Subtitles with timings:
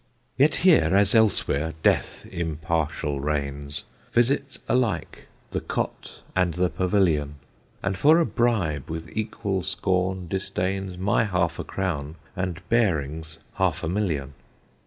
[0.35, 7.35] Yet here, as elsewhere, death impartial reigns, Visits alike the cot and the Pavilion,
[7.83, 13.83] And for a bribe with equal scorn disdains My half a crown, and Baring's half
[13.83, 14.33] a million.